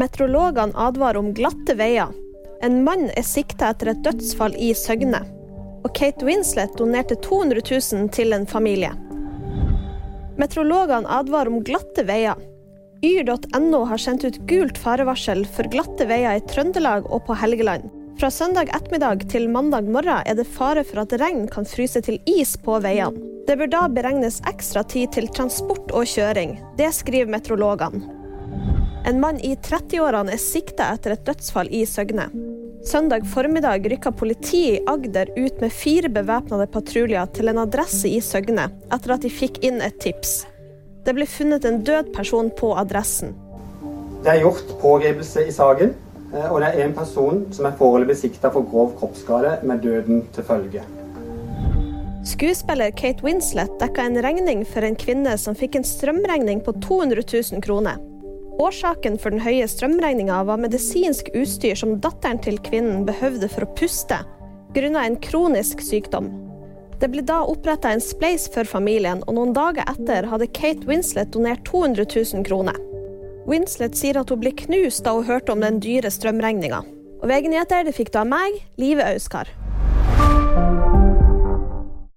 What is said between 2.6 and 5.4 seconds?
En mann er sikta etter et dødsfall i Søgne.